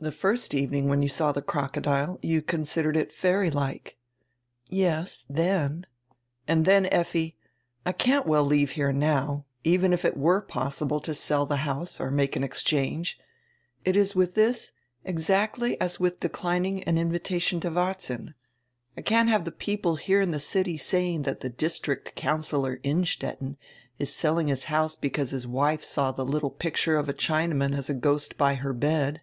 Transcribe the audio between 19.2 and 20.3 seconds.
have die people here